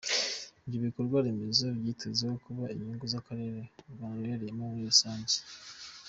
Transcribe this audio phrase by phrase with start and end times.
[0.65, 5.35] Ibyo bikorwa remezo byitezweho kuba inyungu z’akarere u Rwanda ruherereyemo muri rusange.